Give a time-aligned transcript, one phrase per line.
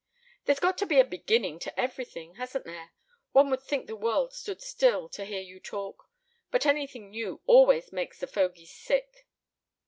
[0.45, 2.89] "There's got to be a beginning to everything, hasn't there?
[3.33, 6.09] One would think the world stood still, to hear you talk.
[6.49, 9.27] But anything new always makes the fogies sick."